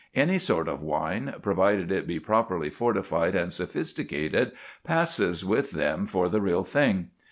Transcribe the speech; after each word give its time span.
Any 0.15 0.39
sort 0.39 0.67
of 0.67 0.81
wine, 0.81 1.35
provided 1.43 1.91
it 1.91 2.07
be 2.07 2.19
properly 2.19 2.71
fortified 2.71 3.35
and 3.35 3.53
sophisticated, 3.53 4.51
passes 4.83 5.45
with 5.45 5.73
them 5.73 6.07
for 6.07 6.27
the 6.27 6.41
real 6.41 6.63
thing. 6.63 7.09